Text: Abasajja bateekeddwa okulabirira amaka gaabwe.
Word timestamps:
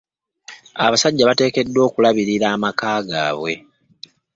Abasajja 0.85 1.27
bateekeddwa 1.29 1.81
okulabirira 1.87 2.45
amaka 2.55 2.89
gaabwe. 3.09 3.53